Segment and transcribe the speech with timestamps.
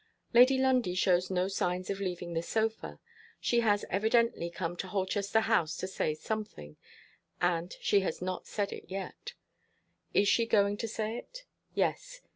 [0.33, 2.97] Lady Lundie shows no signs of leaving the sofa.
[3.39, 6.75] She has evidently come to Holchester House to say something
[7.39, 9.33] and she has not said it yet.
[10.11, 11.45] Is she going to say it?
[11.75, 12.21] Yes.